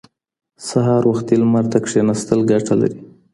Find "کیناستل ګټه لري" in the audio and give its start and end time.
1.87-2.99